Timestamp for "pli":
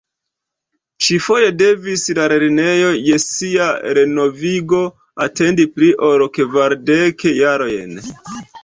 5.77-5.95